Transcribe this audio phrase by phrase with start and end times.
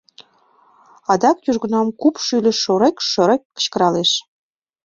[1.11, 3.41] Адак южгунам купшӱльӧ шорек-шорек!
[3.55, 4.11] кычкыралеш.